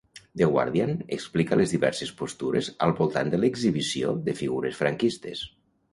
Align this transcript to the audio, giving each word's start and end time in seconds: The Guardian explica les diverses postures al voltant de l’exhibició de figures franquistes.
The 0.41 0.45
Guardian 0.53 0.93
explica 1.17 1.59
les 1.59 1.75
diverses 1.75 2.13
postures 2.21 2.71
al 2.87 2.95
voltant 3.01 3.29
de 3.35 3.41
l’exhibició 3.43 4.19
de 4.31 4.39
figures 4.41 4.81
franquistes. 4.85 5.45